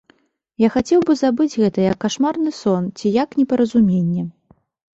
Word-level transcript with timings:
Я 0.61 0.69
хацеў 0.75 1.03
бы 1.09 1.13
забыць 1.21 1.57
гэта 1.65 1.79
як 1.91 1.97
кашмарны 2.07 2.55
сон 2.63 2.89
ці 2.97 3.15
як 3.21 3.39
непаразуменне. 3.43 4.29